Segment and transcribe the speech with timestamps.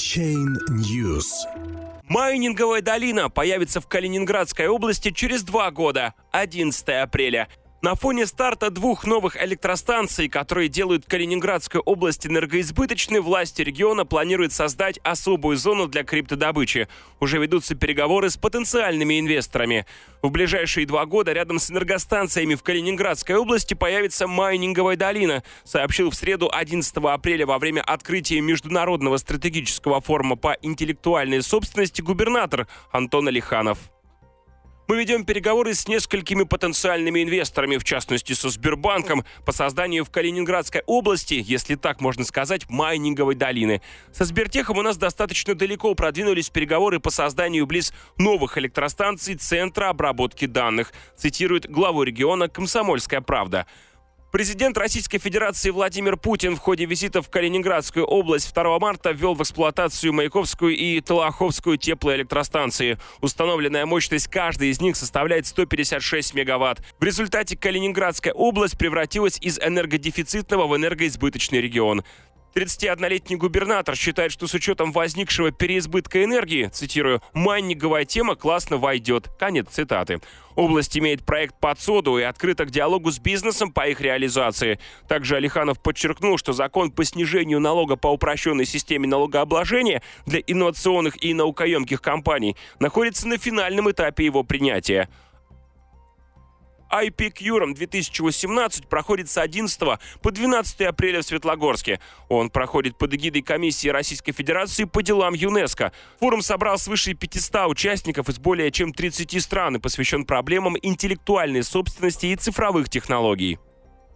[0.00, 1.26] Chain News.
[2.08, 7.48] Майнинговая долина появится в Калининградской области через два года, 11 апреля.
[7.82, 14.98] На фоне старта двух новых электростанций, которые делают Калининградскую область энергоизбыточной, власти региона планируют создать
[15.02, 16.88] особую зону для криптодобычи.
[17.20, 19.86] Уже ведутся переговоры с потенциальными инвесторами.
[20.20, 26.14] В ближайшие два года рядом с энергостанциями в Калининградской области появится майнинговая долина, сообщил в
[26.14, 33.78] среду 11 апреля во время открытия Международного стратегического форума по интеллектуальной собственности губернатор Антон Алиханов.
[34.90, 40.82] Мы ведем переговоры с несколькими потенциальными инвесторами, в частности со Сбербанком, по созданию в Калининградской
[40.84, 43.82] области, если так можно сказать, майнинговой долины.
[44.12, 50.46] Со Сбертехом у нас достаточно далеко продвинулись переговоры по созданию близ новых электростанций Центра обработки
[50.46, 53.68] данных, цитирует главу региона «Комсомольская правда».
[54.30, 59.42] Президент Российской Федерации Владимир Путин в ходе визита в Калининградскую область 2 марта ввел в
[59.42, 62.96] эксплуатацию Маяковскую и Талаховскую теплоэлектростанции.
[63.22, 66.80] Установленная мощность каждой из них составляет 156 мегаватт.
[67.00, 72.04] В результате Калининградская область превратилась из энергодефицитного в энергоизбыточный регион.
[72.54, 79.28] 31-летний губернатор считает, что с учетом возникшего переизбытка энергии, цитирую, «майнинговая тема классно войдет».
[79.38, 80.20] Конец цитаты.
[80.56, 84.80] Область имеет проект под соду и открыта к диалогу с бизнесом по их реализации.
[85.08, 91.32] Также Алиханов подчеркнул, что закон по снижению налога по упрощенной системе налогообложения для инновационных и
[91.34, 95.08] наукоемких компаний находится на финальном этапе его принятия.
[96.90, 99.80] IPCURM 2018 проходит с 11
[100.20, 102.00] по 12 апреля в Светлогорске.
[102.28, 105.92] Он проходит под эгидой Комиссии Российской Федерации по делам ЮНЕСКо.
[106.18, 112.26] Форум собрал свыше 500 участников из более чем 30 стран и посвящен проблемам интеллектуальной собственности
[112.26, 113.58] и цифровых технологий.